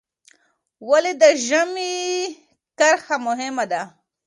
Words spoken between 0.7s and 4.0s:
ولې د ژامې کرښه مهمه ده؟